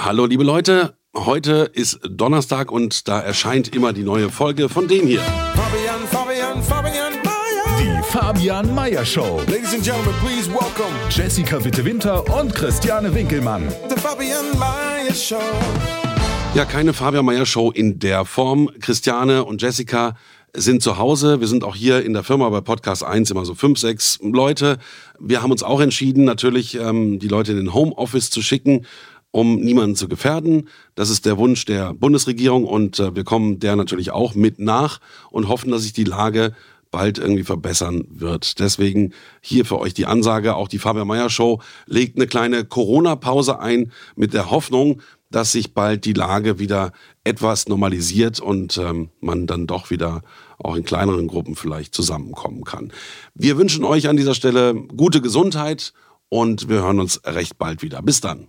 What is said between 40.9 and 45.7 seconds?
Meyer Show legt eine kleine Corona-Pause ein mit der Hoffnung, dass